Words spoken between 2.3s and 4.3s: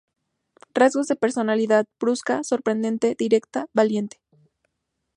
sorprendente, directa, valiente.